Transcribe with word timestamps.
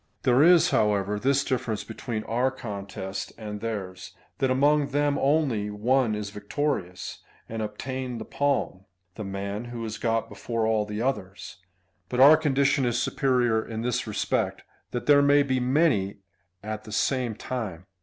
There 0.23 0.41
is, 0.41 0.71
however, 0.71 1.19
this 1.19 1.43
difference 1.43 1.83
between 1.83 2.23
our 2.23 2.49
contest 2.49 3.33
and 3.37 3.61
theirs, 3.61 4.15
that 4.39 4.49
among 4.49 4.87
them 4.87 5.19
only 5.19 5.69
one 5.69 6.15
is 6.15 6.31
victorious, 6.31 7.19
and 7.47 7.61
obtains 7.61 8.17
the 8.17 8.25
palm— 8.25 8.85
the 9.15 9.23
man 9.23 9.65
who 9.65 9.83
has 9.83 9.99
got 9.99 10.27
before 10.27 10.65
all 10.65 10.85
the 10.87 11.03
others 11.03 11.57
f 11.59 11.65
but 12.09 12.19
our 12.19 12.35
condition 12.35 12.83
is 12.83 12.99
superior 12.99 13.63
in 13.63 13.83
this 13.83 14.07
respect, 14.07 14.63
that 14.89 15.05
there 15.05 15.21
may 15.21 15.43
be 15.43 15.59
many 15.59 16.17
at 16.63 16.83
the 16.85 16.91
same 16.91 17.35
time. 17.35 17.85